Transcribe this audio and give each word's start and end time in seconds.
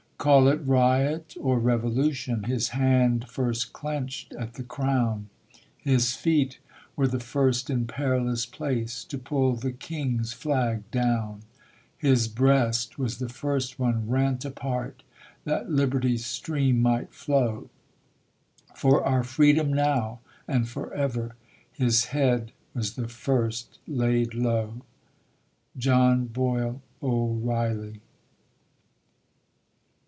Call 0.21 0.47
it 0.49 0.61
riot 0.63 1.33
or 1.41 1.57
revolution, 1.57 2.43
his 2.43 2.67
hand 2.77 3.27
first 3.27 3.73
clenched 3.73 4.33
at 4.33 4.53
the 4.53 4.61
crown; 4.61 5.29
His 5.79 6.13
feet 6.15 6.59
were 6.95 7.07
the 7.07 7.19
first 7.19 7.71
in 7.71 7.87
perilous 7.87 8.45
place 8.45 9.03
to 9.05 9.17
pull 9.17 9.55
the 9.55 9.71
king's 9.71 10.31
flag 10.33 10.83
down; 10.91 11.41
His 11.97 12.27
breast 12.27 12.99
was 12.99 13.17
the 13.17 13.29
first 13.29 13.79
one 13.79 14.07
rent 14.07 14.45
apart 14.45 15.01
that 15.45 15.71
liberty's 15.71 16.23
stream 16.23 16.83
might 16.83 17.11
flow; 17.11 17.71
For 18.75 19.03
our 19.03 19.23
freedom 19.23 19.73
now 19.73 20.19
and 20.47 20.69
forever, 20.69 21.33
his 21.73 22.05
head 22.13 22.51
was 22.75 22.93
the 22.93 23.07
first 23.07 23.79
laid 23.87 24.35
low. 24.35 24.83
John 25.79 26.27
Boyle 26.27 26.79
O'Reilly. 27.01 28.01